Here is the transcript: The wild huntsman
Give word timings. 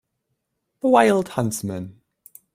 The 0.79 0.87
wild 0.89 1.27
huntsman 1.37 2.01